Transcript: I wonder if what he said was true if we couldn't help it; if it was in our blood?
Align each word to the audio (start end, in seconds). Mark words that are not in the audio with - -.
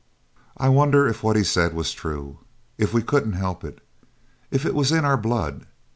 I 0.57 0.67
wonder 0.67 1.07
if 1.07 1.21
what 1.21 1.35
he 1.35 1.43
said 1.43 1.75
was 1.75 1.91
true 1.93 2.39
if 2.79 2.91
we 2.91 3.03
couldn't 3.03 3.33
help 3.33 3.63
it; 3.63 3.85
if 4.49 4.65
it 4.65 4.73
was 4.73 4.91
in 4.91 5.05
our 5.05 5.15
blood? 5.15 5.67